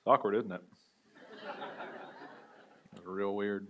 [0.00, 0.62] It's awkward, isn't it?
[3.04, 3.66] real weird.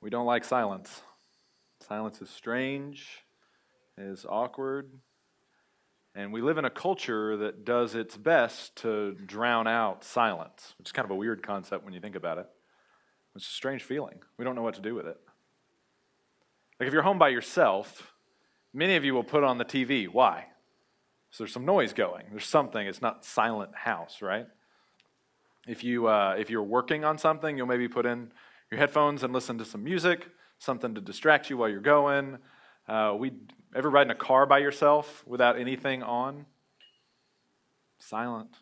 [0.00, 1.02] We don't like silence.
[1.86, 3.24] Silence is strange,
[3.96, 4.90] is awkward,
[6.16, 10.88] and we live in a culture that does its best to drown out silence, which
[10.88, 12.46] is kind of a weird concept when you think about it.
[13.36, 14.18] It's a strange feeling.
[14.38, 15.18] We don't know what to do with it.
[16.80, 18.12] Like if you're home by yourself,
[18.74, 20.08] many of you will put on the TV.
[20.08, 20.46] Why?
[21.30, 22.26] So there's some noise going.
[22.30, 22.86] There's something.
[22.86, 24.46] It's not silent house, right?
[25.66, 28.32] If you uh, if you're working on something, you'll maybe put in
[28.70, 30.26] your headphones and listen to some music,
[30.58, 32.38] something to distract you while you're going.
[32.88, 33.32] Uh, we
[33.74, 36.46] ever ride in a car by yourself without anything on?
[37.98, 38.56] Silent.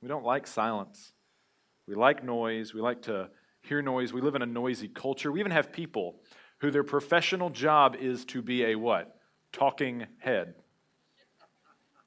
[0.00, 1.12] We don't like silence.
[1.86, 2.72] We like noise.
[2.72, 3.28] We like to
[3.62, 4.12] hear noise.
[4.12, 5.30] We live in a noisy culture.
[5.30, 6.20] We even have people
[6.58, 9.16] who their professional job is to be a what?
[9.52, 10.54] Talking head.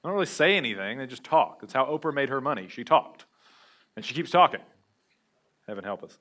[0.03, 1.61] They don't really say anything, they just talk.
[1.61, 2.67] That's how Oprah made her money.
[2.67, 3.25] She talked.
[3.95, 4.59] And she keeps talking.
[5.67, 6.17] Heaven help us.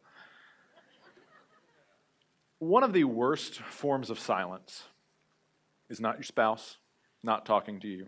[2.58, 4.84] One of the worst forms of silence
[5.88, 6.76] is not your spouse
[7.22, 8.06] not talking to you.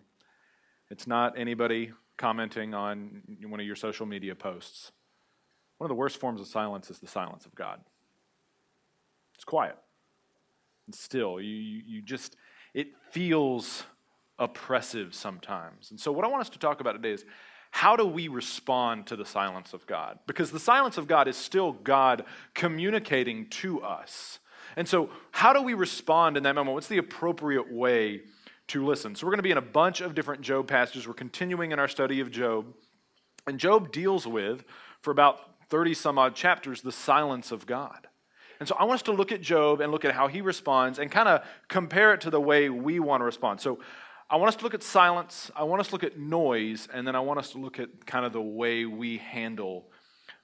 [0.90, 4.92] It's not anybody commenting on one of your social media posts.
[5.78, 7.80] One of the worst forms of silence is the silence of God.
[9.34, 9.76] It's quiet.
[10.86, 12.36] And still, you, you just,
[12.74, 13.84] it feels
[14.38, 15.90] oppressive sometimes.
[15.90, 17.24] And so, what I want us to talk about today is
[17.70, 20.18] how do we respond to the silence of God?
[20.26, 24.38] Because the silence of God is still God communicating to us.
[24.76, 26.74] And so, how do we respond in that moment?
[26.74, 28.22] What's the appropriate way
[28.68, 29.14] to listen?
[29.14, 31.06] So, we're going to be in a bunch of different Job passages.
[31.06, 32.66] We're continuing in our study of Job.
[33.46, 34.64] And Job deals with,
[35.00, 35.38] for about
[35.68, 38.08] 30 some odd chapters, the silence of God.
[38.60, 40.98] And so I want us to look at Job and look at how he responds
[40.98, 43.60] and kind of compare it to the way we want to respond.
[43.60, 43.80] So
[44.30, 47.06] I want us to look at silence, I want us to look at noise, and
[47.06, 49.90] then I want us to look at kind of the way we handle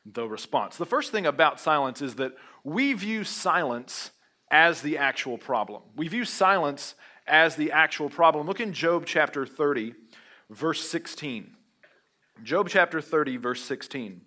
[0.05, 0.77] the response.
[0.77, 2.33] The first thing about silence is that
[2.63, 4.11] we view silence
[4.51, 5.83] as the actual problem.
[5.97, 6.95] We view silence
[7.27, 8.47] as the actual problem.
[8.47, 9.95] Look in Job chapter 30,
[10.51, 11.55] verse 16.
[12.43, 14.23] Job chapter 30, verse 16.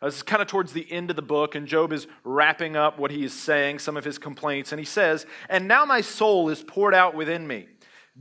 [0.00, 2.76] Uh, this is kind of towards the end of the book, and Job is wrapping
[2.76, 6.00] up what he is saying, some of his complaints, and he says, And now my
[6.00, 7.66] soul is poured out within me.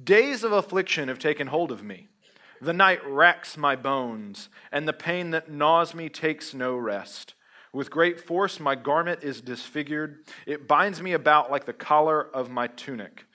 [0.02, 2.08] Days of affliction have taken hold of me.
[2.62, 7.36] The night racks my bones, and the pain that gnaws me takes no rest.
[7.74, 10.26] With great force, my garment is disfigured.
[10.46, 13.26] It binds me about like the collar of my tunic.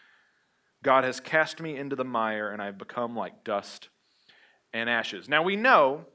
[0.83, 3.89] God has cast me into the mire, and I have become like dust
[4.73, 5.29] and ashes.
[5.29, 6.07] Now we know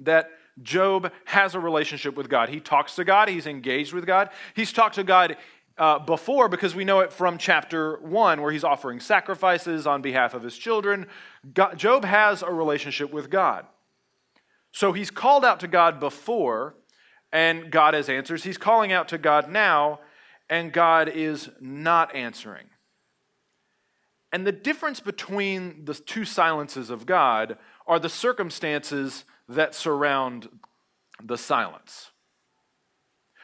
[0.00, 0.30] that
[0.62, 2.48] Job has a relationship with God.
[2.48, 4.30] He talks to God, he's engaged with God.
[4.54, 5.36] He's talked to God
[5.78, 10.34] uh, before because we know it from chapter 1 where he's offering sacrifices on behalf
[10.34, 11.06] of his children.
[11.52, 13.66] God, Job has a relationship with God.
[14.72, 16.74] So he's called out to God before
[17.32, 18.44] and God has answers.
[18.44, 20.00] He's calling out to God now
[20.48, 22.66] and God is not answering.
[24.32, 30.48] And the difference between the two silences of God are the circumstances that surround
[31.22, 32.10] the silence.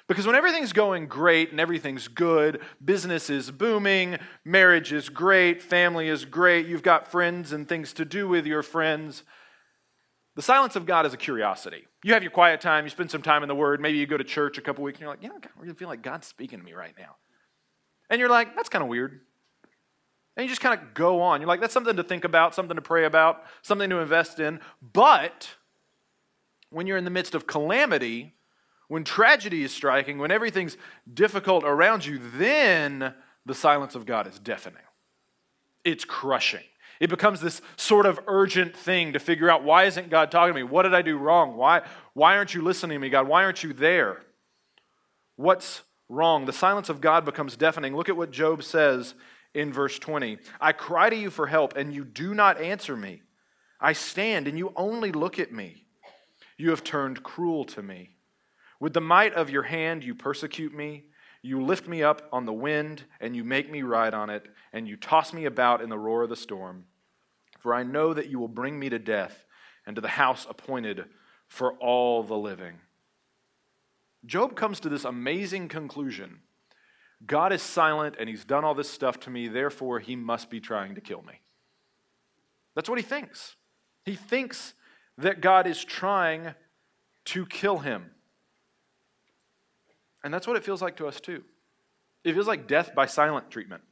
[0.09, 6.09] Because when everything's going great and everything's good, business is booming, marriage is great, family
[6.09, 9.23] is great, you've got friends and things to do with your friends,
[10.35, 11.87] the silence of God is a curiosity.
[12.03, 14.17] You have your quiet time, you spend some time in the Word, maybe you go
[14.17, 16.27] to church a couple weeks, and you're like, you know, I really feel like God's
[16.27, 17.17] speaking to me right now.
[18.11, 19.21] And you're like, that's kind of weird.
[20.37, 21.41] And you just kind of go on.
[21.41, 24.61] You're like, that's something to think about, something to pray about, something to invest in.
[24.81, 25.51] But
[26.71, 28.35] when you're in the midst of calamity,
[28.89, 30.77] when tragedy is striking, when everything's
[31.13, 33.15] difficult around you, then
[33.47, 34.83] the silence of God is deafening.
[35.85, 36.65] It's crushing.
[37.01, 40.61] It becomes this sort of urgent thing to figure out why isn't God talking to
[40.61, 40.63] me?
[40.63, 41.57] What did I do wrong?
[41.57, 41.83] Why,
[42.15, 43.27] why aren't you listening to me, God?
[43.27, 44.23] Why aren't you there?
[45.37, 46.45] What's wrong?
[46.45, 47.97] The silence of God becomes deafening.
[47.97, 49.15] Look at what Job says
[49.55, 53.23] in verse 20 I cry to you for help, and you do not answer me.
[53.81, 55.85] I stand, and you only look at me.
[56.57, 58.11] You have turned cruel to me.
[58.83, 61.05] With the might of your hand, you persecute me.
[61.41, 64.89] You lift me up on the wind, and you make me ride on it, and
[64.89, 66.87] you toss me about in the roar of the storm.
[67.61, 69.45] For I know that you will bring me to death
[69.87, 71.05] and to the house appointed
[71.47, 72.75] for all the living.
[74.27, 76.41] Job comes to this amazing conclusion
[77.25, 80.59] God is silent, and he's done all this stuff to me, therefore, he must be
[80.59, 81.35] trying to kill me.
[82.75, 83.55] That's what he thinks.
[84.05, 84.75] He thinks
[85.19, 86.57] that God is trying
[87.27, 88.11] to kill him.
[90.25, 91.43] And that's what it feels like to us, too.
[92.25, 93.83] It feels like death by silent treatment.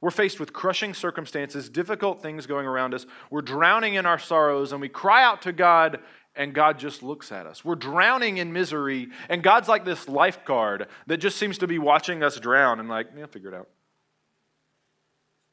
[0.00, 3.06] We're faced with crushing circumstances, difficult things going around us.
[3.30, 6.00] We're drowning in our sorrows, and we cry out to God,
[6.34, 7.64] and God just looks at us.
[7.64, 12.24] We're drowning in misery, and God's like this lifeguard that just seems to be watching
[12.24, 13.68] us drown and like, yeah, figure it out.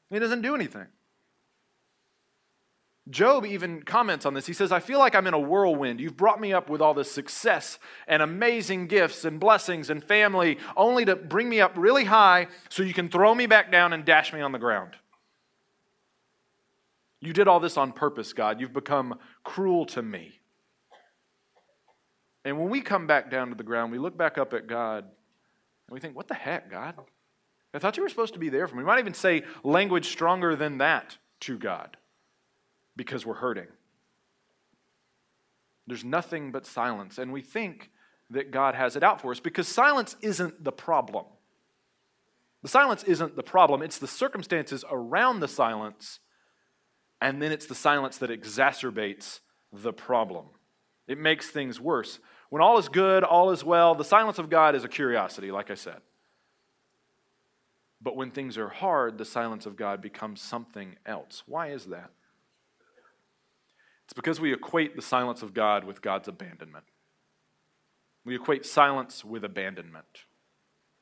[0.09, 0.88] He doesn't do anything.
[3.09, 4.45] Job even comments on this.
[4.45, 6.00] He says, I feel like I'm in a whirlwind.
[6.00, 10.59] You've brought me up with all this success and amazing gifts and blessings and family,
[10.77, 14.06] only to bring me up really high so you can throw me back down and
[14.06, 14.95] dash me on the ground.
[17.19, 18.61] You did all this on purpose, God.
[18.61, 20.39] You've become cruel to me.
[22.45, 25.03] And when we come back down to the ground, we look back up at God
[25.03, 26.95] and we think, What the heck, God?
[27.73, 28.83] I thought you were supposed to be there for me.
[28.83, 31.97] We might even say language stronger than that to God
[32.99, 33.67] because we're hurting.
[35.87, 37.17] There's nothing but silence.
[37.17, 37.91] And we think
[38.29, 41.23] that God has it out for us because silence isn't the problem.
[42.61, 46.19] The silence isn't the problem, it's the circumstances around the silence,
[47.21, 49.39] and then it's the silence that exacerbates
[49.71, 50.47] the problem.
[51.07, 52.19] It makes things worse.
[52.49, 55.71] When all is good, all is well, the silence of God is a curiosity, like
[55.71, 56.01] I said.
[58.01, 61.43] But when things are hard, the silence of God becomes something else.
[61.45, 62.11] Why is that?
[64.09, 66.85] It's because we equate the silence of God with God's abandonment.
[68.25, 70.23] We equate silence with abandonment.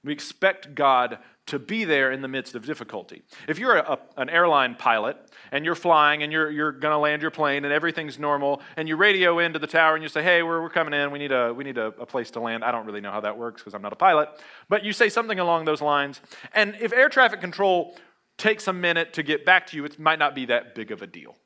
[0.03, 3.23] We expect God to be there in the midst of difficulty.
[3.47, 5.15] If you're a, a, an airline pilot
[5.53, 8.89] and you're flying and you're, you're going to land your plane and everything's normal, and
[8.89, 11.31] you radio into the tower and you say, hey, we're, we're coming in, we need,
[11.31, 12.61] a, we need a, a place to land.
[12.61, 14.27] I don't really know how that works because I'm not a pilot.
[14.67, 16.19] But you say something along those lines,
[16.53, 17.95] and if air traffic control
[18.37, 21.01] takes a minute to get back to you, it might not be that big of
[21.01, 21.37] a deal.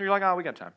[0.00, 0.72] You're like, oh, we got time.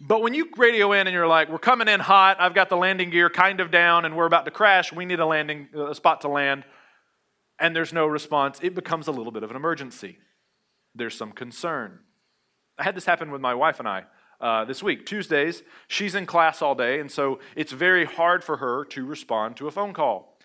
[0.00, 2.76] But when you radio in and you're like, we're coming in hot, I've got the
[2.76, 5.94] landing gear kind of down, and we're about to crash, we need a landing a
[5.94, 6.64] spot to land,
[7.58, 10.16] and there's no response, it becomes a little bit of an emergency.
[10.94, 11.98] There's some concern.
[12.78, 14.04] I had this happen with my wife and I
[14.40, 15.04] uh, this week.
[15.04, 19.58] Tuesdays, she's in class all day, and so it's very hard for her to respond
[19.58, 20.38] to a phone call.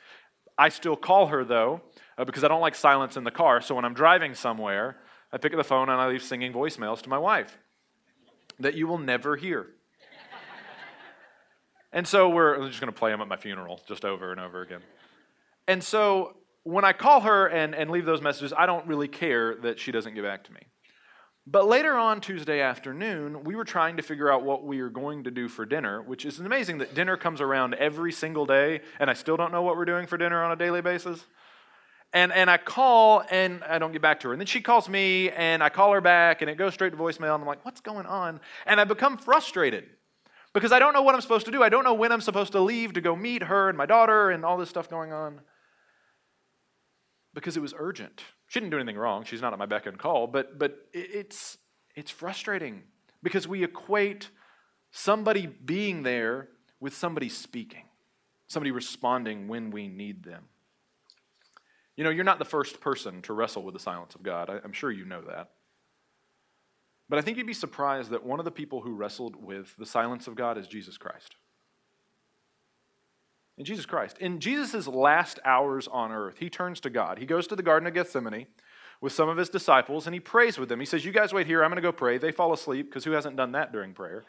[0.58, 1.82] I still call her though,
[2.18, 3.62] uh, because I don't like silence in the car.
[3.62, 4.98] So when I'm driving somewhere,
[5.32, 7.58] I pick up the phone and I leave singing voicemails to my wife
[8.60, 9.68] that you will never hear.
[11.94, 14.40] and so we're I'm just going to play them at my funeral just over and
[14.40, 14.82] over again.
[15.68, 19.56] And so when I call her and, and leave those messages, I don't really care
[19.58, 20.62] that she doesn't get back to me.
[21.48, 25.26] But later on Tuesday afternoon, we were trying to figure out what we are going
[25.26, 29.12] to do for dinner, which is amazing that dinner comes around every single day, and
[29.12, 31.24] I still don't know what we're doing for dinner on a daily basis.
[32.16, 34.34] And, and I call and I don't get back to her.
[34.34, 36.98] And then she calls me and I call her back and it goes straight to
[36.98, 37.36] voicemail.
[37.36, 38.40] And I'm like, what's going on?
[38.66, 39.84] And I become frustrated
[40.54, 41.62] because I don't know what I'm supposed to do.
[41.62, 44.30] I don't know when I'm supposed to leave to go meet her and my daughter
[44.30, 45.42] and all this stuff going on
[47.34, 48.24] because it was urgent.
[48.48, 49.26] She didn't do anything wrong.
[49.26, 51.58] She's not at my beck and call, but, but it's,
[51.98, 52.84] it's frustrating
[53.24, 54.30] because we equate
[54.90, 56.48] somebody being there
[56.80, 57.84] with somebody speaking,
[58.48, 60.46] somebody responding when we need them.
[61.96, 64.50] You know, you're not the first person to wrestle with the silence of God.
[64.50, 65.52] I, am sure you know that.
[67.08, 69.86] But I think you'd be surprised that one of the people who wrestled with the
[69.86, 71.36] silence of God is Jesus Christ.
[73.58, 74.18] In Jesus Christ.
[74.18, 77.20] In Jesus' last hours on earth, he turns to God.
[77.20, 78.48] He goes to the Garden of Gethsemane
[79.00, 80.80] with some of his disciples and he prays with them.
[80.80, 82.18] He says, You guys wait here, I'm going to go pray.
[82.18, 84.26] They fall asleep because who hasn't done that during prayer?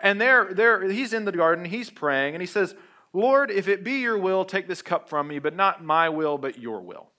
[0.00, 2.74] And there, there, he's in the garden, he's praying, and he says,
[3.12, 6.38] Lord, if it be your will, take this cup from me, but not my will,
[6.38, 7.10] but your will.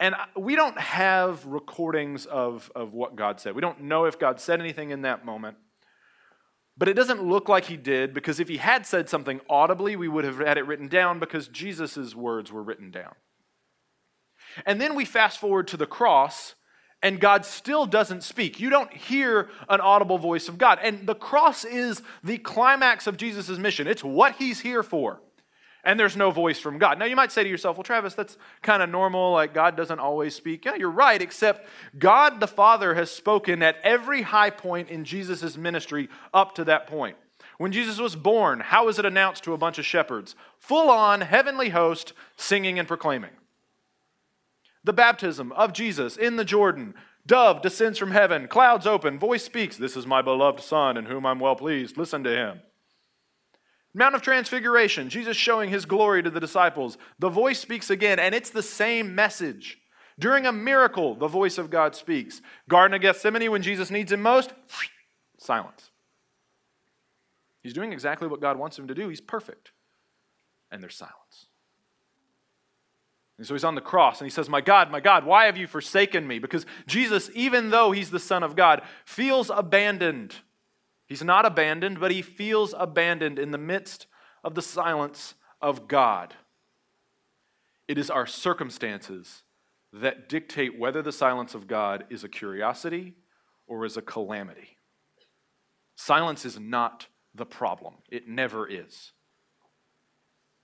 [0.00, 3.54] And we don't have recordings of, of what God said.
[3.54, 5.56] We don't know if God said anything in that moment.
[6.76, 10.06] But it doesn't look like he did, because if he had said something audibly, we
[10.06, 13.14] would have had it written down because Jesus' words were written down.
[14.64, 16.54] And then we fast forward to the cross,
[17.02, 18.58] and God still doesn't speak.
[18.58, 20.78] You don't hear an audible voice of God.
[20.82, 25.20] And the cross is the climax of Jesus' mission, it's what he's here for.
[25.84, 26.98] And there's no voice from God.
[26.98, 29.32] Now, you might say to yourself, well, Travis, that's kind of normal.
[29.32, 30.64] Like, God doesn't always speak.
[30.64, 35.56] Yeah, you're right, except God the Father has spoken at every high point in Jesus'
[35.56, 37.16] ministry up to that point.
[37.58, 40.34] When Jesus was born, how was it announced to a bunch of shepherds?
[40.58, 43.30] Full on heavenly host singing and proclaiming
[44.84, 46.94] the baptism of Jesus in the Jordan.
[47.26, 51.26] Dove descends from heaven, clouds open, voice speaks, This is my beloved Son in whom
[51.26, 51.96] I'm well pleased.
[51.96, 52.60] Listen to him.
[53.94, 56.96] Mount of Transfiguration, Jesus showing his glory to the disciples.
[57.18, 59.78] The voice speaks again, and it's the same message.
[60.18, 62.40] During a miracle, the voice of God speaks.
[62.68, 64.52] Garden of Gethsemane, when Jesus needs him most,
[65.38, 65.90] silence.
[67.62, 69.08] He's doing exactly what God wants him to do.
[69.08, 69.72] He's perfect.
[70.70, 71.47] And there's silence.
[73.38, 75.56] And so he's on the cross and he says, My God, my God, why have
[75.56, 76.40] you forsaken me?
[76.40, 80.34] Because Jesus, even though he's the Son of God, feels abandoned.
[81.06, 84.06] He's not abandoned, but he feels abandoned in the midst
[84.42, 86.34] of the silence of God.
[87.86, 89.44] It is our circumstances
[89.92, 93.14] that dictate whether the silence of God is a curiosity
[93.66, 94.76] or is a calamity.
[95.96, 99.12] Silence is not the problem, it never is.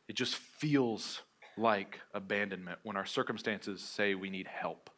[0.09, 1.23] It just feels
[1.57, 4.91] like abandonment when our circumstances say we need help.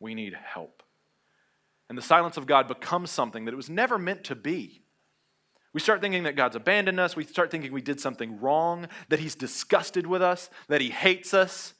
[0.00, 0.82] We need help.
[1.88, 4.82] And the silence of God becomes something that it was never meant to be.
[5.72, 7.16] We start thinking that God's abandoned us.
[7.16, 11.34] We start thinking we did something wrong, that He's disgusted with us, that He hates
[11.34, 11.74] us,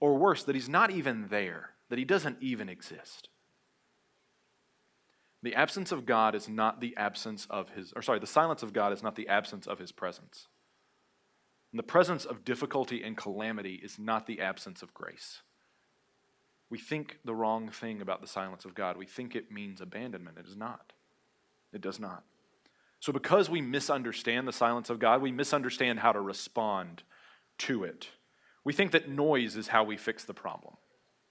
[0.00, 3.30] or worse, that He's not even there, that He doesn't even exist.
[5.42, 8.72] The absence of God is not the absence of His, or sorry, the silence of
[8.72, 10.46] God is not the absence of His presence.
[11.72, 15.40] And the presence of difficulty and calamity is not the absence of grace.
[16.68, 18.96] We think the wrong thing about the silence of God.
[18.96, 20.38] We think it means abandonment.
[20.38, 20.92] It is not.
[21.72, 22.24] It does not.
[23.00, 27.02] So, because we misunderstand the silence of God, we misunderstand how to respond
[27.58, 28.08] to it.
[28.64, 30.74] We think that noise is how we fix the problem.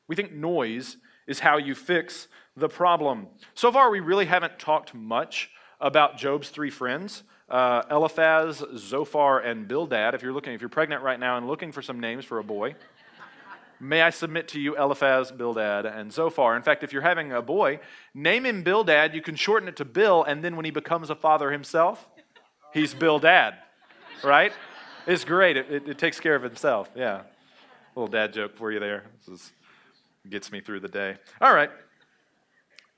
[0.08, 3.28] We think noise is how you fix the problem.
[3.54, 9.68] So far, we really haven't talked much about Job's three friends uh, Eliphaz, Zophar, and
[9.68, 10.16] Bildad.
[10.16, 12.44] If you're looking, if you're pregnant right now and looking for some names for a
[12.44, 12.76] boy,
[13.80, 16.56] may I submit to you Eliphaz, Bildad, and Zophar.
[16.56, 17.82] In fact, if you're having a boy,
[18.14, 19.14] name him Bildad.
[19.14, 22.08] You can shorten it to Bill, and then when he becomes a father himself,
[22.74, 23.56] he's Bildad,
[24.24, 24.54] right?
[25.06, 25.58] It's great.
[25.58, 26.90] It, it, it takes care of itself.
[26.96, 27.24] Yeah,
[27.96, 29.04] little dad joke for you there.
[29.20, 29.52] This is,
[30.30, 31.18] gets me through the day.
[31.42, 31.70] All right.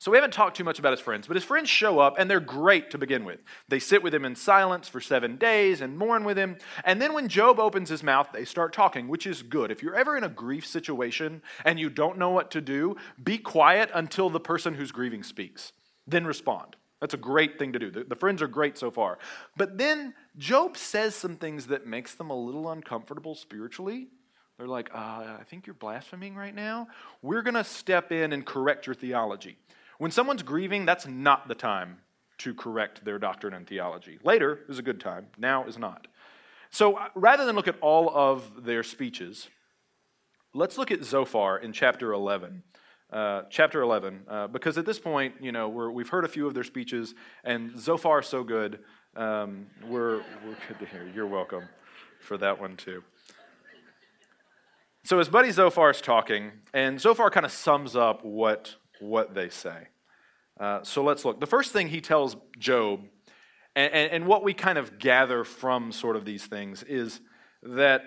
[0.03, 2.29] So we haven't talked too much about his friends, but his friends show up and
[2.29, 3.39] they're great to begin with.
[3.69, 6.57] They sit with him in silence for seven days and mourn with him.
[6.83, 9.71] And then when Job opens his mouth, they start talking, which is good.
[9.71, 13.37] If you're ever in a grief situation and you don't know what to do, be
[13.37, 15.71] quiet until the person who's grieving speaks.
[16.05, 16.75] Then respond.
[16.99, 17.89] That's a great thing to do.
[17.89, 19.19] The, the friends are great so far.
[19.55, 24.09] But then Job says some things that makes them a little uncomfortable spiritually.
[24.57, 24.97] They're like, uh,
[25.39, 26.89] I think you're blaspheming right now.
[27.21, 29.57] We're going to step in and correct your theology.
[29.97, 31.99] When someone's grieving, that's not the time
[32.39, 34.19] to correct their doctrine and theology.
[34.23, 36.07] Later is a good time, now is not.
[36.69, 39.49] So uh, rather than look at all of their speeches,
[40.53, 42.63] let's look at Zophar in chapter 11.
[43.11, 46.47] Uh, chapter 11, uh, because at this point, you know, we have heard a few
[46.47, 48.79] of their speeches, and Zophar so good.
[49.15, 51.07] Um, we're, we're good to hear.
[51.13, 51.69] You're welcome
[52.19, 53.03] for that one, too.
[55.03, 59.49] So his buddy Zophar is talking, and Zophar kind of sums up what, what they
[59.49, 59.87] say.
[60.59, 61.39] Uh, so let's look.
[61.39, 63.01] The first thing he tells Job,
[63.75, 67.21] and, and, and what we kind of gather from sort of these things, is
[67.63, 68.03] that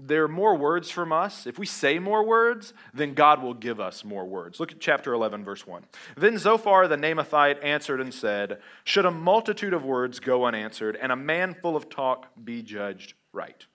[0.00, 1.44] there are more words from us.
[1.44, 4.60] If we say more words, then God will give us more words.
[4.60, 5.82] Look at chapter 11, verse 1.
[6.16, 11.10] Then Zophar the Naamathite answered and said, Should a multitude of words go unanswered, and
[11.10, 13.66] a man full of talk be judged right?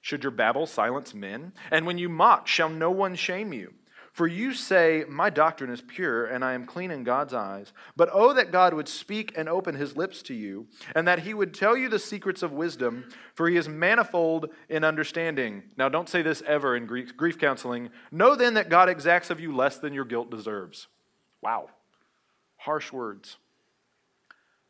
[0.00, 1.52] Should your babble silence men?
[1.70, 3.74] And when you mock, shall no one shame you?
[4.12, 7.72] For you say, My doctrine is pure, and I am clean in God's eyes.
[7.96, 11.32] But oh, that God would speak and open his lips to you, and that he
[11.32, 15.62] would tell you the secrets of wisdom, for he is manifold in understanding.
[15.76, 17.90] Now, don't say this ever in grief, counseling.
[18.10, 20.88] Know then that God exacts of you less than your guilt deserves.
[21.40, 21.70] Wow.
[22.56, 23.36] Harsh words.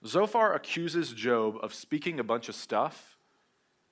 [0.07, 3.17] Zophar accuses Job of speaking a bunch of stuff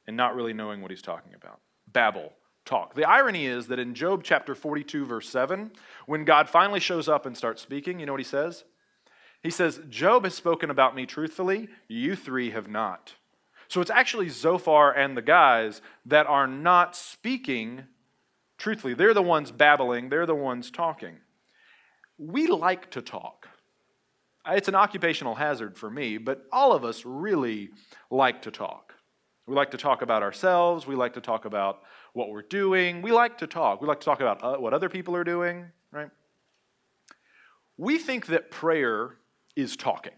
[0.07, 1.61] and not really knowing what he's talking about.
[1.91, 2.33] Babble
[2.69, 2.95] talk.
[2.95, 5.73] The irony is that in Job chapter 42, verse 7,
[6.07, 8.65] when God finally shows up and starts speaking, you know what he says?
[9.43, 13.15] He says, Job has spoken about me truthfully, you three have not.
[13.69, 17.85] So it's actually Zophar and the guys that are not speaking
[18.57, 18.95] truthfully.
[18.95, 21.17] They're the ones babbling, they're the ones talking.
[22.19, 23.49] We like to talk.
[24.47, 27.71] It's an occupational hazard for me, but all of us really
[28.11, 28.88] like to talk.
[29.49, 31.81] We like to talk about ourselves, we like to talk about
[32.13, 33.01] what we're doing.
[33.01, 33.81] We like to talk.
[33.81, 36.11] We like to talk about uh, what other people are doing, right?
[37.77, 39.17] We think that prayer
[39.57, 40.13] is talking.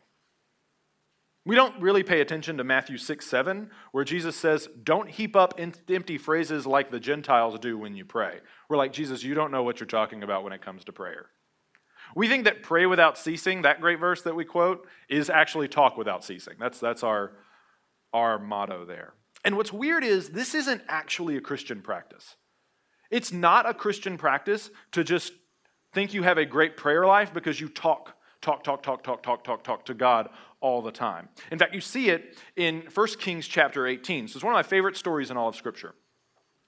[1.46, 5.58] We don't really pay attention to Matthew 6 7, where Jesus says, Don't heap up
[5.58, 8.38] empty phrases like the Gentiles do when you pray.
[8.68, 11.26] We're like, Jesus, you don't know what you're talking about when it comes to prayer.
[12.14, 15.96] We think that pray without ceasing, that great verse that we quote, is actually talk
[15.96, 16.54] without ceasing.
[16.58, 17.32] That's, that's our,
[18.12, 19.14] our motto there.
[19.44, 22.36] And what's weird is this isn't actually a Christian practice.
[23.10, 25.32] It's not a Christian practice to just
[25.92, 29.44] think you have a great prayer life because you talk, talk, talk, talk, talk, talk,
[29.44, 30.28] talk, talk to God
[30.60, 31.28] all the time.
[31.50, 34.28] In fact, you see it in 1 Kings chapter 18.
[34.28, 35.94] So it's one of my favorite stories in all of Scripture.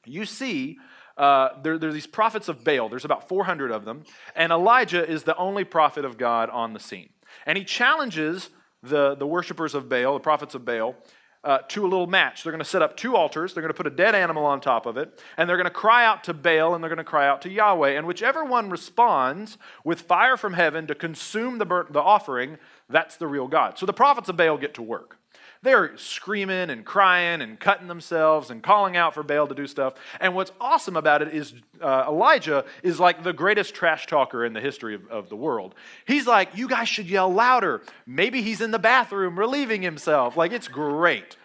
[0.04, 0.78] You see
[1.16, 2.88] uh, there, there, are these prophets of Baal.
[2.88, 4.04] There's about 400 of them.
[4.34, 7.10] And Elijah is the only prophet of God on the scene.
[7.46, 8.50] And he challenges
[8.82, 10.96] the, the worshippers of Baal, the prophets of Baal,
[11.44, 12.42] uh, to a little match.
[12.42, 13.52] They're going to set up two altars.
[13.52, 15.70] They're going to put a dead animal on top of it, and they're going to
[15.70, 17.90] cry out to Baal and they're going to cry out to Yahweh.
[17.90, 22.58] And whichever one responds with fire from heaven to consume the, burnt, the offering,
[22.88, 23.78] that's the real God.
[23.78, 25.18] So the prophets of Baal get to work.
[25.62, 29.94] They're screaming and crying and cutting themselves and calling out for Baal to do stuff.
[30.20, 34.54] And what's awesome about it is uh, Elijah is like the greatest trash talker in
[34.54, 35.76] the history of, of the world.
[36.04, 37.82] He's like, you guys should yell louder.
[38.06, 40.36] Maybe he's in the bathroom relieving himself.
[40.36, 41.36] Like, it's great.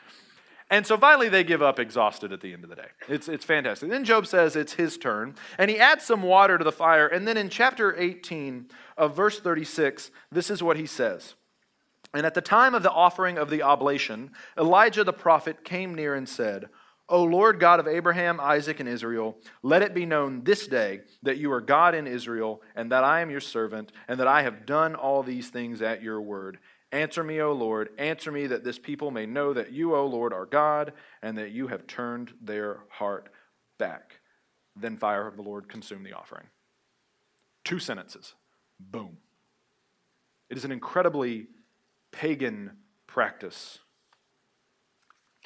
[0.69, 2.89] And so finally, they give up exhausted at the end of the day.
[3.07, 3.89] It's, it's fantastic.
[3.89, 7.07] Then Job says it's his turn, and he adds some water to the fire.
[7.07, 11.35] And then in chapter 18 of verse 36, this is what he says
[12.13, 16.15] and at the time of the offering of the oblation, Elijah the prophet came near
[16.15, 16.69] and said,
[17.09, 21.37] O Lord God of Abraham, Isaac, and Israel, let it be known this day that
[21.37, 24.65] you are God in Israel, and that I am your servant, and that I have
[24.65, 26.59] done all these things at your word.
[26.91, 30.33] Answer me, O Lord, answer me, that this people may know that you, O Lord,
[30.33, 33.29] are God, and that you have turned their heart
[33.79, 34.19] back.
[34.75, 36.47] Then fire of the Lord consumed the offering.
[37.63, 38.33] Two sentences.
[38.79, 39.17] Boom.
[40.49, 41.47] It is an incredibly
[42.17, 42.71] pagan
[43.05, 43.77] practice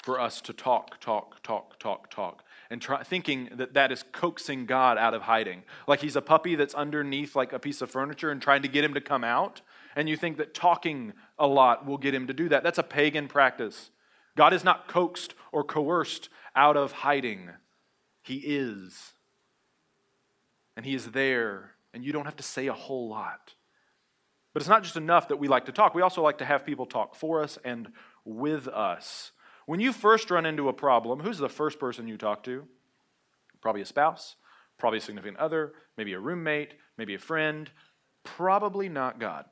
[0.04, 4.66] for us to talk, talk, talk, talk, talk, and try, thinking that that is coaxing
[4.66, 5.64] God out of hiding.
[5.86, 8.86] Like he's a puppy that's underneath like a piece of furniture and trying to get
[8.86, 9.62] him to come out.
[9.98, 12.64] And you think that talking a lot will get him to do that.
[12.64, 13.92] That's a pagan practice.
[14.38, 17.50] God is not coaxed or coerced out of hiding,
[18.24, 19.12] He is.
[20.78, 23.56] And He is there, and you don't have to say a whole lot.
[24.54, 26.66] But it's not just enough that we like to talk, we also like to have
[26.66, 27.90] people talk for us and
[28.26, 29.32] with us.
[29.66, 32.68] When you first run into a problem, who's the first person you talk to?
[33.62, 34.36] Probably a spouse,
[34.78, 37.70] probably a significant other, maybe a roommate, maybe a friend,
[38.24, 39.46] probably not God.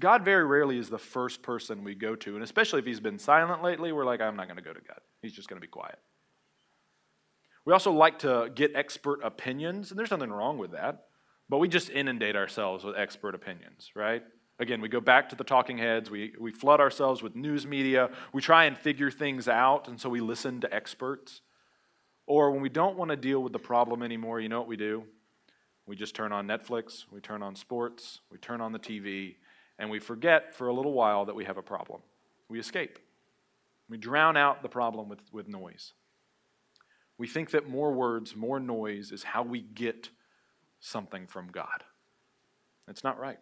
[0.00, 3.18] God very rarely is the first person we go to, and especially if he's been
[3.18, 4.98] silent lately, we're like, I'm not going to go to God.
[5.22, 5.98] He's just going to be quiet.
[7.64, 11.04] We also like to get expert opinions, and there's nothing wrong with that.
[11.48, 14.22] But we just inundate ourselves with expert opinions, right?
[14.58, 16.10] Again, we go back to the talking heads.
[16.10, 18.10] We, we flood ourselves with news media.
[18.32, 21.40] We try and figure things out, and so we listen to experts.
[22.26, 24.76] Or when we don't want to deal with the problem anymore, you know what we
[24.76, 25.04] do?
[25.86, 29.34] We just turn on Netflix, we turn on sports, we turn on the TV,
[29.78, 32.00] and we forget for a little while that we have a problem.
[32.48, 32.98] We escape.
[33.90, 35.92] We drown out the problem with, with noise.
[37.18, 40.08] We think that more words, more noise is how we get
[40.84, 41.82] something from God.
[42.88, 43.38] It's not right.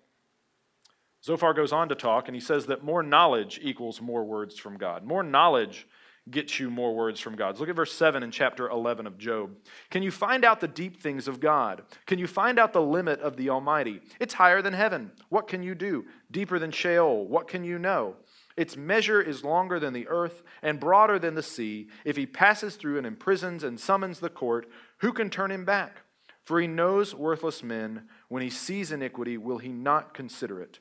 [1.24, 4.76] Zophar goes on to talk, and he says that more knowledge equals more words from
[4.76, 5.04] God.
[5.04, 5.86] More knowledge
[6.30, 7.58] gets you more words from God.
[7.58, 9.56] Look at verse 7 in chapter 11 of Job.
[9.90, 11.82] Can you find out the deep things of God?
[12.06, 14.00] Can you find out the limit of the Almighty?
[14.20, 15.10] It's higher than heaven.
[15.28, 16.04] What can you do?
[16.30, 17.26] Deeper than Sheol.
[17.26, 18.16] What can you know?
[18.56, 21.88] Its measure is longer than the earth and broader than the sea.
[22.04, 26.01] If he passes through and imprisons and summons the court, who can turn him back?
[26.44, 28.08] For he knows worthless men.
[28.28, 30.80] When he sees iniquity, will he not consider it?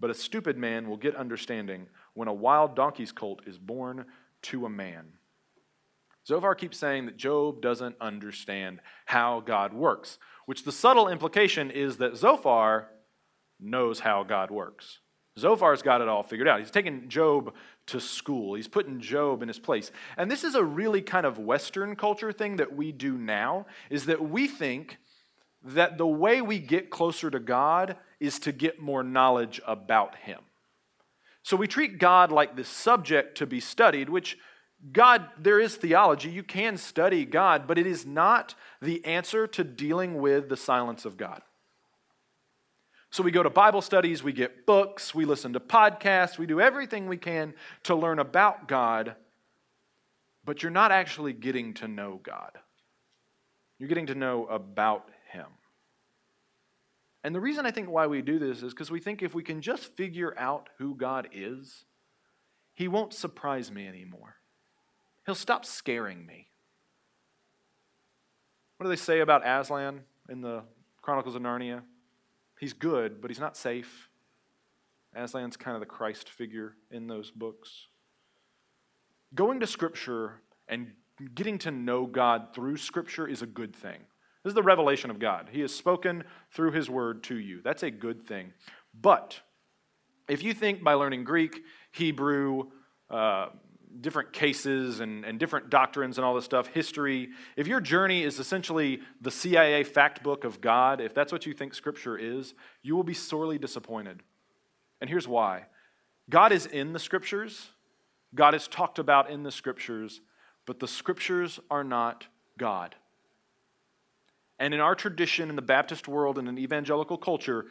[0.00, 4.06] But a stupid man will get understanding when a wild donkey's colt is born
[4.42, 5.12] to a man.
[6.26, 11.98] Zophar keeps saying that Job doesn't understand how God works, which the subtle implication is
[11.98, 12.88] that Zophar
[13.60, 14.98] knows how God works.
[15.38, 16.60] Zophar's got it all figured out.
[16.60, 17.54] He's taken Job
[17.86, 18.54] to school.
[18.54, 19.90] He's putting Job in his place.
[20.16, 24.06] And this is a really kind of Western culture thing that we do now, is
[24.06, 24.98] that we think
[25.64, 30.40] that the way we get closer to God is to get more knowledge about Him.
[31.42, 34.38] So we treat God like this subject to be studied, which
[34.92, 36.30] God, there is theology.
[36.30, 41.04] You can study God, but it is not the answer to dealing with the silence
[41.04, 41.42] of God.
[43.16, 46.60] So we go to Bible studies, we get books, we listen to podcasts, we do
[46.60, 49.16] everything we can to learn about God,
[50.44, 52.58] but you're not actually getting to know God.
[53.78, 55.46] You're getting to know about Him.
[57.24, 59.42] And the reason I think why we do this is because we think if we
[59.42, 61.86] can just figure out who God is,
[62.74, 64.36] He won't surprise me anymore.
[65.24, 66.48] He'll stop scaring me.
[68.76, 70.64] What do they say about Aslan in the
[71.00, 71.80] Chronicles of Narnia?
[72.58, 74.08] He's good, but he's not safe.
[75.16, 77.88] Aslan's kind of the Christ figure in those books.
[79.34, 80.92] Going to Scripture and
[81.34, 83.98] getting to know God through Scripture is a good thing.
[84.42, 85.48] This is the revelation of God.
[85.50, 87.60] He has spoken through His Word to you.
[87.64, 88.52] That's a good thing.
[88.98, 89.40] But
[90.28, 92.64] if you think by learning Greek, Hebrew,
[93.10, 93.48] uh,
[94.00, 98.38] different cases and, and different doctrines and all this stuff, history, if your journey is
[98.38, 102.94] essentially the CIA fact book of God, if that's what you think Scripture is, you
[102.96, 104.22] will be sorely disappointed.
[105.00, 105.66] And here's why
[106.28, 107.70] God is in the scriptures,
[108.34, 110.20] God is talked about in the scriptures,
[110.66, 112.26] but the scriptures are not
[112.58, 112.96] God.
[114.58, 117.66] And in our tradition in the Baptist world and in evangelical culture,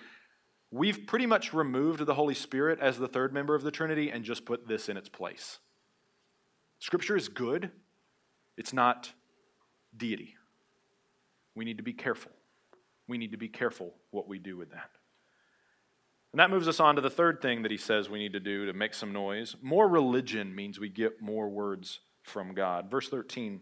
[0.71, 4.23] we've pretty much removed the Holy Spirit as the third member of the Trinity and
[4.23, 5.59] just put this in its place.
[6.85, 7.71] Scripture is good,
[8.57, 9.11] it's not
[9.97, 10.35] deity.
[11.55, 12.31] We need to be careful.
[13.07, 14.91] We need to be careful what we do with that.
[16.31, 18.39] And that moves us on to the third thing that he says we need to
[18.39, 19.55] do to make some noise.
[19.63, 22.91] More religion means we get more words from God.
[22.91, 23.61] Verse 13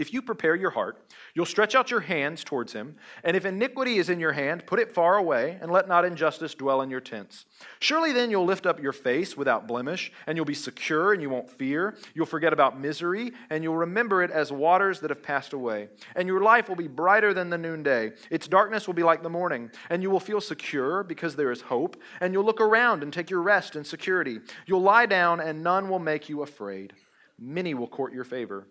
[0.00, 3.98] if you prepare your heart, you'll stretch out your hands towards him, and if iniquity
[3.98, 7.02] is in your hand, put it far away, and let not injustice dwell in your
[7.02, 7.44] tents.
[7.80, 11.28] Surely then you'll lift up your face without blemish, and you'll be secure, and you
[11.28, 11.98] won't fear.
[12.14, 15.88] You'll forget about misery, and you'll remember it as waters that have passed away.
[16.16, 18.12] And your life will be brighter than the noonday.
[18.30, 21.60] Its darkness will be like the morning, and you will feel secure because there is
[21.60, 24.40] hope, and you'll look around and take your rest in security.
[24.64, 26.94] You'll lie down, and none will make you afraid.
[27.38, 28.66] Many will court your favor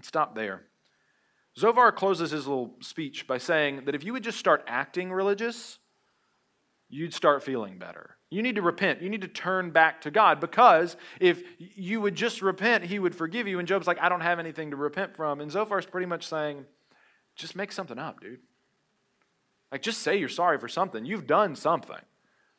[0.00, 0.62] and stop there.
[1.58, 5.78] Zophar closes his little speech by saying that if you would just start acting religious,
[6.88, 8.16] you'd start feeling better.
[8.30, 9.02] You need to repent.
[9.02, 13.14] You need to turn back to God because if you would just repent, He would
[13.14, 13.58] forgive you.
[13.58, 15.42] And Job's like, I don't have anything to repent from.
[15.42, 16.64] And Zophar's pretty much saying,
[17.36, 18.40] just make something up, dude.
[19.70, 21.04] Like, just say you're sorry for something.
[21.04, 22.00] You've done something.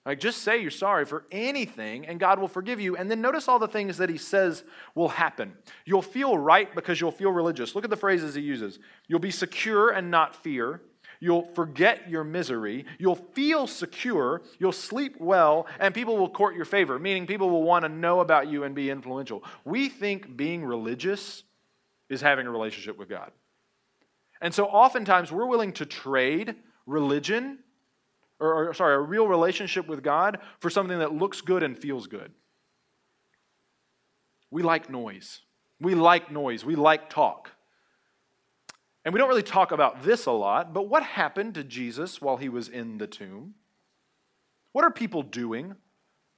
[0.05, 2.97] Like, just say you're sorry for anything and God will forgive you.
[2.97, 4.63] And then notice all the things that he says
[4.95, 5.53] will happen.
[5.85, 7.75] You'll feel right because you'll feel religious.
[7.75, 8.79] Look at the phrases he uses.
[9.07, 10.81] You'll be secure and not fear.
[11.19, 12.85] You'll forget your misery.
[12.97, 14.41] You'll feel secure.
[14.57, 18.21] You'll sleep well, and people will court your favor, meaning people will want to know
[18.21, 19.43] about you and be influential.
[19.63, 21.43] We think being religious
[22.09, 23.31] is having a relationship with God.
[24.41, 26.55] And so oftentimes we're willing to trade
[26.87, 27.59] religion
[28.41, 32.07] or, or sorry, a real relationship with God for something that looks good and feels
[32.07, 32.31] good.
[34.49, 35.39] We like noise.
[35.79, 36.65] We like noise.
[36.65, 37.51] We like talk.
[39.03, 42.37] And we don't really talk about this a lot, but what happened to Jesus while
[42.37, 43.55] he was in the tomb?
[44.73, 45.75] What are people doing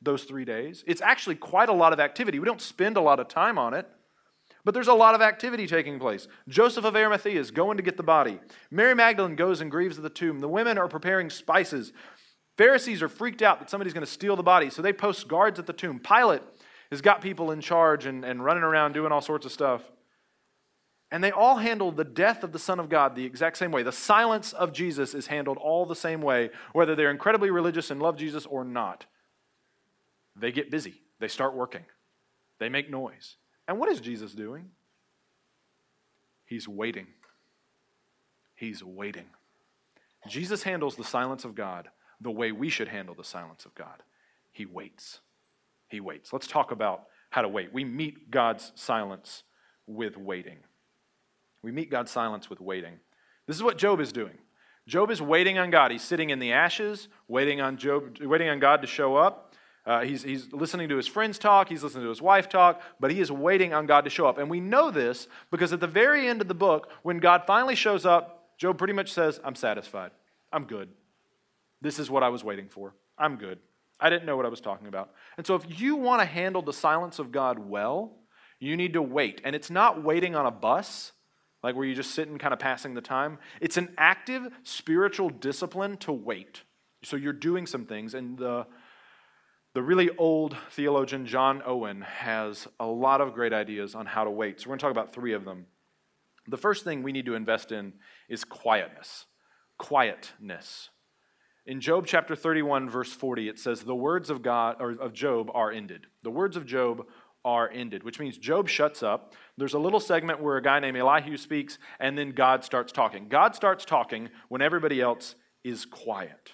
[0.01, 0.83] those three days?
[0.87, 2.39] It's actually quite a lot of activity.
[2.39, 3.87] We don't spend a lot of time on it.
[4.65, 6.27] But there's a lot of activity taking place.
[6.47, 8.39] Joseph of Arimathea is going to get the body.
[8.71, 10.39] Mary Magdalene goes and grieves at the tomb.
[10.39, 11.91] The women are preparing spices.
[12.57, 15.59] Pharisees are freaked out that somebody's going to steal the body, so they post guards
[15.59, 15.99] at the tomb.
[15.99, 16.41] Pilate
[16.91, 19.81] has got people in charge and, and running around doing all sorts of stuff.
[21.11, 23.83] And they all handle the death of the Son of God the exact same way.
[23.83, 28.01] The silence of Jesus is handled all the same way, whether they're incredibly religious and
[28.01, 29.05] love Jesus or not.
[30.35, 31.83] They get busy, they start working,
[32.59, 33.35] they make noise.
[33.67, 34.69] And what is Jesus doing?
[36.45, 37.07] He's waiting.
[38.55, 39.25] He's waiting.
[40.27, 41.89] Jesus handles the silence of God
[42.21, 44.03] the way we should handle the silence of God.
[44.51, 45.19] He waits.
[45.87, 46.31] He waits.
[46.31, 47.73] Let's talk about how to wait.
[47.73, 49.43] We meet God's silence
[49.87, 50.59] with waiting.
[51.61, 52.99] We meet God's silence with waiting.
[53.47, 54.37] This is what Job is doing.
[54.87, 55.91] Job is waiting on God.
[55.91, 59.52] He's sitting in the ashes, waiting on Job, waiting on God to show up.
[59.85, 63.11] Uh, he's, he's listening to his friends talk, he's listening to his wife talk, but
[63.11, 64.37] he is waiting on God to show up.
[64.37, 67.75] And we know this because at the very end of the book, when God finally
[67.75, 70.11] shows up, Job pretty much says, I'm satisfied.
[70.51, 70.89] I'm good.
[71.81, 72.95] This is what I was waiting for.
[73.17, 73.59] I'm good.
[73.99, 75.11] I didn't know what I was talking about.
[75.37, 78.13] And so, if you want to handle the silence of God well,
[78.59, 79.41] you need to wait.
[79.43, 81.11] And it's not waiting on a bus,
[81.61, 83.37] like where you just sit and kind of passing the time.
[83.61, 86.61] It's an active spiritual discipline to wait.
[87.03, 88.65] So, you're doing some things, and the
[89.73, 94.29] the really old theologian John Owen has a lot of great ideas on how to
[94.29, 94.59] wait.
[94.59, 95.65] So we're going to talk about three of them.
[96.47, 97.93] The first thing we need to invest in
[98.29, 99.25] is quietness.
[99.79, 100.89] Quietness.
[101.65, 105.49] In Job chapter 31, verse 40, it says, The words of God or of Job
[105.53, 106.07] are ended.
[106.21, 107.05] The words of Job
[107.45, 109.33] are ended, which means Job shuts up.
[109.57, 113.27] There's a little segment where a guy named Elihu speaks, and then God starts talking.
[113.27, 116.51] God starts talking when everybody else is quiet.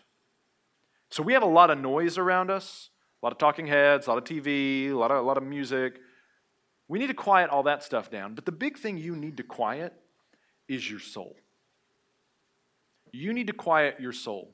[1.12, 2.92] So we have a lot of noise around us.
[3.22, 5.44] A lot of talking heads, a lot of TV, a lot of, a lot of
[5.44, 6.00] music.
[6.88, 8.34] We need to quiet all that stuff down.
[8.34, 9.94] But the big thing you need to quiet
[10.68, 11.36] is your soul.
[13.12, 14.54] You need to quiet your soul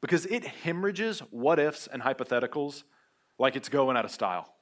[0.00, 2.82] because it hemorrhages what ifs and hypotheticals
[3.38, 4.52] like it's going out of style.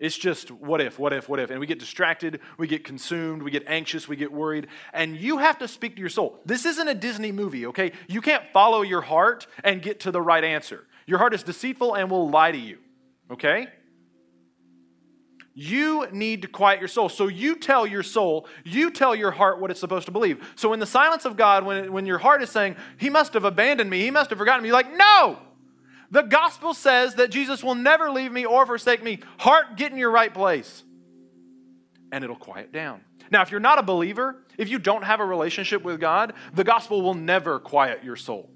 [0.00, 1.50] It's just what if, what if, what if.
[1.50, 4.68] And we get distracted, we get consumed, we get anxious, we get worried.
[4.94, 6.40] And you have to speak to your soul.
[6.46, 7.92] This isn't a Disney movie, okay?
[8.08, 10.86] You can't follow your heart and get to the right answer.
[11.10, 12.78] Your heart is deceitful and will lie to you,
[13.32, 13.66] okay?
[15.54, 17.08] You need to quiet your soul.
[17.08, 20.52] So you tell your soul, you tell your heart what it's supposed to believe.
[20.54, 23.44] So in the silence of God, when, when your heart is saying, He must have
[23.44, 25.40] abandoned me, He must have forgotten me, you're like, No!
[26.12, 29.18] The gospel says that Jesus will never leave me or forsake me.
[29.38, 30.84] Heart, get in your right place.
[32.12, 33.00] And it'll quiet down.
[33.32, 36.62] Now, if you're not a believer, if you don't have a relationship with God, the
[36.62, 38.48] gospel will never quiet your soul.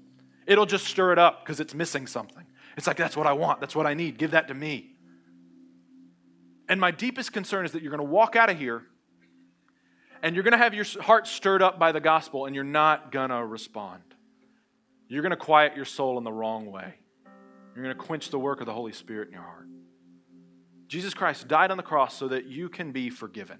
[0.47, 2.45] It'll just stir it up because it's missing something.
[2.77, 3.59] It's like, that's what I want.
[3.59, 4.17] That's what I need.
[4.17, 4.91] Give that to me.
[6.67, 8.83] And my deepest concern is that you're going to walk out of here
[10.21, 13.11] and you're going to have your heart stirred up by the gospel and you're not
[13.11, 14.01] going to respond.
[15.07, 16.95] You're going to quiet your soul in the wrong way.
[17.75, 19.67] You're going to quench the work of the Holy Spirit in your heart.
[20.87, 23.59] Jesus Christ died on the cross so that you can be forgiven.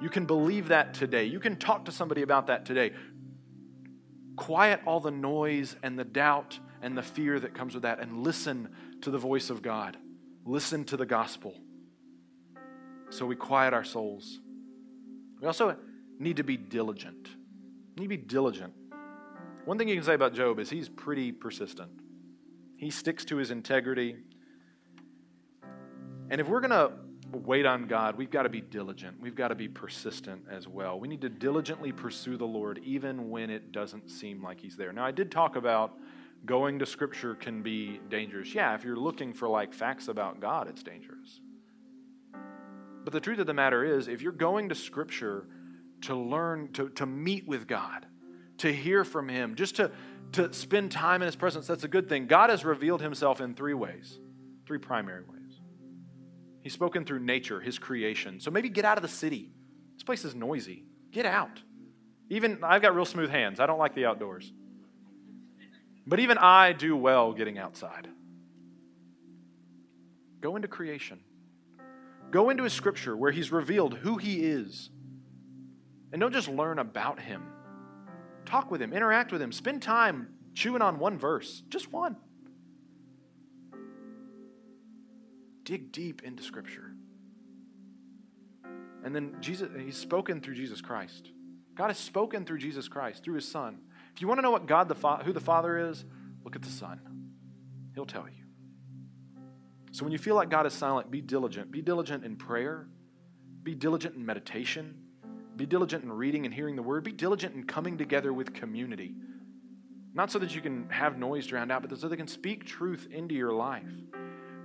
[0.00, 1.24] You can believe that today.
[1.24, 2.92] You can talk to somebody about that today.
[4.36, 8.22] Quiet all the noise and the doubt and the fear that comes with that and
[8.22, 8.68] listen
[9.00, 9.96] to the voice of God.
[10.44, 11.54] Listen to the gospel.
[13.10, 14.40] So we quiet our souls.
[15.40, 15.76] We also
[16.18, 17.28] need to be diligent.
[17.96, 18.72] We need to be diligent.
[19.64, 21.90] One thing you can say about Job is he's pretty persistent.
[22.76, 24.16] He sticks to his integrity.
[26.30, 26.92] And if we're going to
[27.32, 29.20] wait on God, we've got to be diligent.
[29.20, 30.98] We've got to be persistent as well.
[30.98, 34.92] We need to diligently pursue the Lord even when it doesn't seem like He's there.
[34.92, 35.94] Now, I did talk about
[36.44, 38.54] going to Scripture can be dangerous.
[38.54, 41.40] Yeah, if you're looking for like facts about God, it's dangerous.
[43.04, 45.46] But the truth of the matter is, if you're going to Scripture
[46.02, 48.06] to learn, to, to meet with God,
[48.58, 49.90] to hear from Him, just to,
[50.32, 52.26] to spend time in His presence, that's a good thing.
[52.26, 54.18] God has revealed Himself in three ways,
[54.66, 55.35] three primary ways.
[56.66, 58.40] He's spoken through nature, His creation.
[58.40, 59.52] So maybe get out of the city.
[59.94, 60.82] This place is noisy.
[61.12, 61.62] Get out.
[62.28, 63.60] Even I've got real smooth hands.
[63.60, 64.52] I don't like the outdoors.
[66.08, 68.08] But even I do well getting outside.
[70.40, 71.20] Go into creation.
[72.32, 74.90] Go into his scripture where he's revealed who he is.
[76.10, 77.44] And don't just learn about him.
[78.44, 82.16] Talk with him, interact with him, spend time chewing on one verse, just one.
[85.66, 86.92] Dig deep into scripture.
[89.04, 91.30] And then Jesus, he's spoken through Jesus Christ.
[91.74, 93.80] God has spoken through Jesus Christ, through his son.
[94.14, 96.04] If you want to know what God the Fa- who the Father is,
[96.44, 97.00] look at the Son.
[97.94, 98.44] He'll tell you.
[99.90, 101.70] So when you feel like God is silent, be diligent.
[101.70, 102.86] Be diligent in prayer.
[103.62, 104.94] Be diligent in meditation.
[105.56, 107.02] Be diligent in reading and hearing the word.
[107.02, 109.14] Be diligent in coming together with community.
[110.14, 113.08] Not so that you can have noise drowned out, but so they can speak truth
[113.10, 113.84] into your life.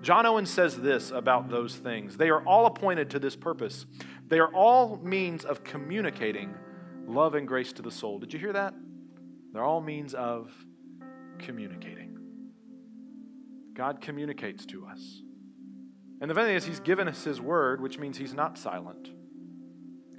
[0.01, 2.17] John Owen says this about those things.
[2.17, 3.85] They are all appointed to this purpose.
[4.27, 6.55] They are all means of communicating
[7.05, 8.17] love and grace to the soul.
[8.19, 8.73] Did you hear that?
[9.53, 10.51] They're all means of
[11.37, 12.17] communicating.
[13.73, 15.21] God communicates to us.
[16.19, 19.09] And the thing is, He's given us His word, which means He's not silent.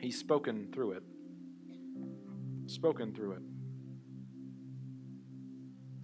[0.00, 1.02] He's spoken through it.
[2.66, 3.42] Spoken through it.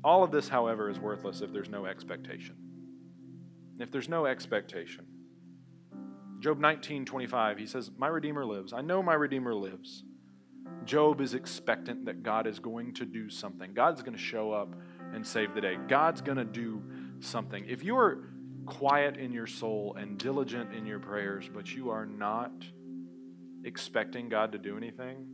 [0.05, 2.57] All of this, however, is worthless if there's no expectation.
[3.79, 5.07] If there's no expectation.
[6.41, 8.73] Job 19, 25, he says, My Redeemer lives.
[8.73, 10.05] I know my Redeemer lives.
[10.85, 13.75] Job is expectant that God is going to do something.
[13.75, 14.75] God's going to show up
[15.13, 15.77] and save the day.
[15.89, 16.83] God's going to do
[17.21, 17.65] something.
[17.67, 18.31] If you are
[18.67, 22.53] quiet in your soul and diligent in your prayers, but you are not
[23.65, 25.27] expecting God to do anything,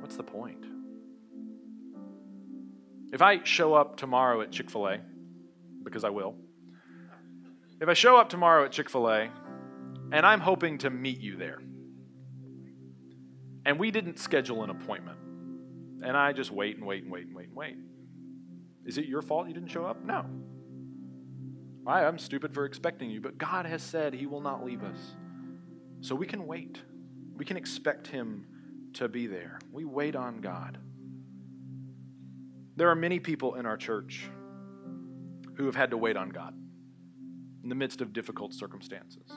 [0.00, 0.64] what's the point?
[3.12, 5.00] If I show up tomorrow at Chick fil A,
[5.82, 6.34] because I will,
[7.80, 9.30] if I show up tomorrow at Chick fil A
[10.12, 11.60] and I'm hoping to meet you there,
[13.64, 15.18] and we didn't schedule an appointment,
[16.02, 17.76] and I just wait and wait and wait and wait and wait,
[18.86, 20.02] is it your fault you didn't show up?
[20.04, 20.24] No.
[21.86, 24.98] I, I'm stupid for expecting you, but God has said He will not leave us.
[26.00, 26.80] So we can wait.
[27.36, 28.46] We can expect Him
[28.94, 29.58] to be there.
[29.72, 30.78] We wait on God.
[32.76, 34.30] There are many people in our church
[35.56, 36.54] who have had to wait on God
[37.62, 39.30] in the midst of difficult circumstances.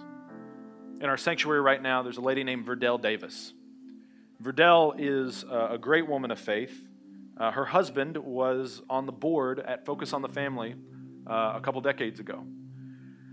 [1.02, 3.54] In our sanctuary right now, there's a lady named Verdell Davis.
[4.42, 6.88] Verdell is a great woman of faith.
[7.38, 10.76] Uh, her husband was on the board at Focus on the Family
[11.28, 12.44] uh, a couple decades ago.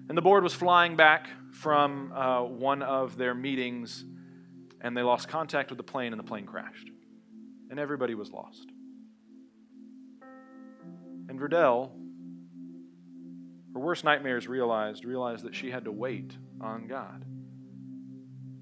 [0.08, 4.04] And the board was flying back from uh, one of their meetings,
[4.80, 6.88] and they lost contact with the plane, and the plane crashed.
[7.70, 8.66] And everybody was lost.
[11.28, 11.90] And Verdell,
[13.78, 17.24] her worst nightmares realized, realized that she had to wait on God.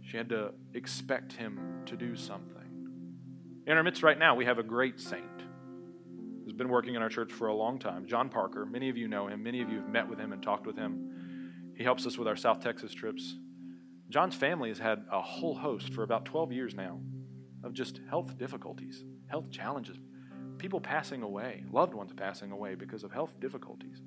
[0.02, 2.52] She had to expect Him to do something.
[3.66, 5.24] In our midst right now, we have a great saint
[6.44, 8.66] who's been working in our church for a long time, John Parker.
[8.66, 10.76] Many of you know him, many of you have met with him and talked with
[10.76, 11.72] him.
[11.76, 13.36] He helps us with our South Texas trips.
[14.10, 17.00] John's family has had a whole host for about 12 years now
[17.64, 19.96] of just health difficulties, health challenges,
[20.58, 24.02] people passing away, loved ones passing away because of health difficulties.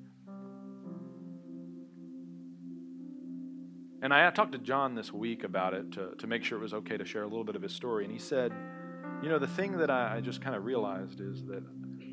[4.02, 6.74] And I talked to John this week about it to, to make sure it was
[6.74, 8.06] okay to share a little bit of his story.
[8.06, 8.54] And he said,
[9.22, 11.64] You know, the thing that I, I just kind of realized is that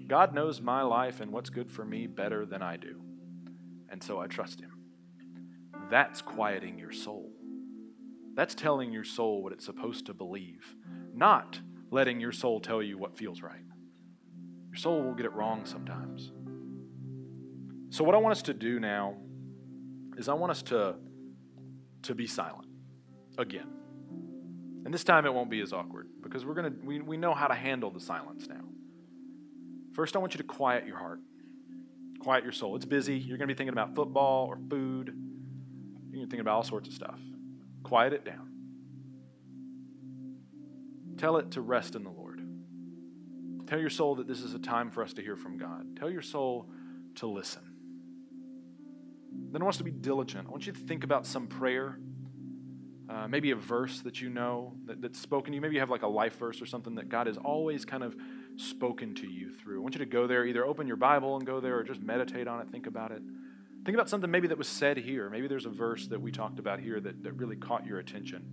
[0.08, 3.00] God knows my life and what's good for me better than I do.
[3.88, 4.72] And so I trust him.
[5.88, 7.30] That's quieting your soul.
[8.34, 10.74] That's telling your soul what it's supposed to believe,
[11.14, 13.62] not letting your soul tell you what feels right.
[14.68, 16.32] Your soul will get it wrong sometimes.
[17.90, 19.14] So, what I want us to do now
[20.18, 20.96] is I want us to
[22.06, 22.68] to be silent
[23.38, 23.68] again.
[24.84, 27.34] And this time it won't be as awkward because we're going to we, we know
[27.34, 28.62] how to handle the silence now.
[29.94, 31.20] First, I want you to quiet your heart.
[32.20, 32.76] Quiet your soul.
[32.76, 33.18] It's busy.
[33.18, 35.16] You're going to be thinking about football or food.
[36.12, 37.18] You're thinking about all sorts of stuff.
[37.82, 38.50] Quiet it down.
[41.16, 42.42] Tell it to rest in the Lord.
[43.66, 45.96] Tell your soul that this is a time for us to hear from God.
[45.98, 46.68] Tell your soul
[47.16, 47.75] to listen.
[49.50, 50.48] Then I want us to be diligent.
[50.48, 51.98] I want you to think about some prayer,
[53.08, 55.60] uh, maybe a verse that you know that, that's spoken to you.
[55.60, 58.16] Maybe you have like a life verse or something that God has always kind of
[58.56, 59.78] spoken to you through.
[59.78, 62.00] I want you to go there, either open your Bible and go there or just
[62.00, 63.22] meditate on it, think about it.
[63.84, 65.30] Think about something maybe that was said here.
[65.30, 68.44] Maybe there's a verse that we talked about here that, that really caught your attention.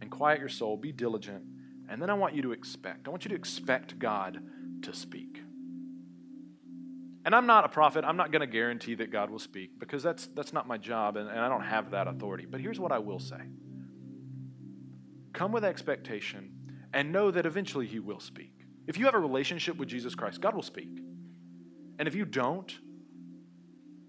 [0.00, 1.42] And quiet your soul, be diligent,
[1.88, 3.08] and then I want you to expect.
[3.08, 4.40] I want you to expect God
[4.82, 5.40] to speak.
[7.26, 8.04] And I'm not a prophet.
[8.04, 11.16] I'm not going to guarantee that God will speak because that's, that's not my job
[11.16, 12.46] and, and I don't have that authority.
[12.48, 13.40] But here's what I will say
[15.32, 16.52] come with expectation
[16.94, 18.52] and know that eventually He will speak.
[18.86, 20.88] If you have a relationship with Jesus Christ, God will speak.
[21.98, 22.72] And if you don't,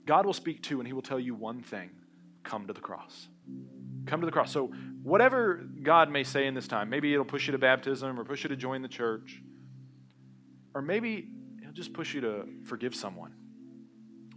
[0.05, 1.89] God will speak too, and He will tell you one thing
[2.43, 3.27] come to the cross.
[4.05, 4.51] Come to the cross.
[4.51, 4.67] So,
[5.01, 8.43] whatever God may say in this time, maybe it'll push you to baptism or push
[8.43, 9.41] you to join the church,
[10.73, 11.29] or maybe
[11.77, 13.33] just push you to forgive someone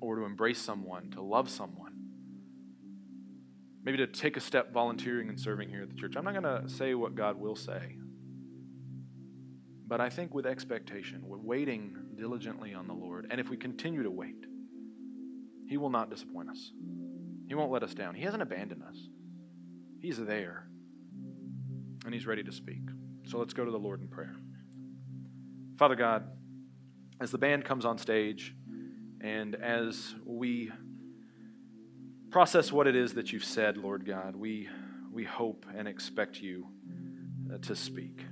[0.01, 1.95] or to embrace someone, to love someone.
[3.83, 6.17] Maybe to take a step volunteering and serving here at the church.
[6.17, 7.97] I'm not going to say what God will say.
[9.87, 14.03] But I think with expectation, with waiting diligently on the Lord, and if we continue
[14.03, 14.45] to wait,
[15.67, 16.73] He will not disappoint us.
[17.49, 18.15] He won't let us down.
[18.15, 18.99] He hasn't abandoned us.
[19.99, 20.69] He's there,
[22.05, 22.83] and He's ready to speak.
[23.25, 24.37] So let's go to the Lord in prayer.
[25.79, 26.25] Father God,
[27.21, 28.55] as the band comes on stage
[29.21, 30.73] and as we
[32.31, 34.69] process what it is that you've said, Lord God, we,
[35.13, 36.67] we hope and expect you
[37.53, 38.25] uh, to speak.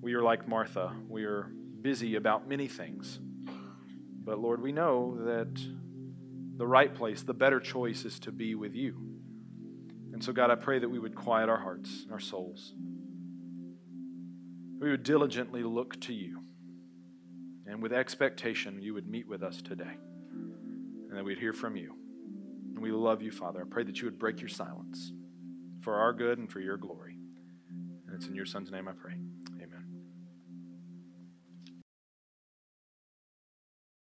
[0.00, 1.52] We are like Martha, we are
[1.82, 3.20] busy about many things.
[4.22, 5.60] But Lord, we know that
[6.56, 8.96] the right place, the better choice is to be with you.
[10.12, 12.72] And so, God, I pray that we would quiet our hearts, our souls.
[14.78, 16.40] We would diligently look to you
[17.70, 19.96] and with expectation, you would meet with us today
[21.08, 21.94] and that we'd hear from you.
[22.74, 23.60] And we love you, Father.
[23.62, 25.12] I pray that you would break your silence
[25.80, 27.16] for our good and for your glory.
[28.06, 29.14] And it's in your Son's name I pray.